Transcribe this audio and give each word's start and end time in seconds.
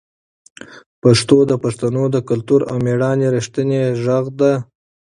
پښتو 1.01 1.37
د 1.51 1.53
پښتنو 1.63 2.03
د 2.15 2.17
کلتور 2.29 2.61
او 2.69 2.75
مېړانې 2.85 3.27
رښتینې 3.37 3.81
غږ 4.05 4.25
ده. 4.39 4.51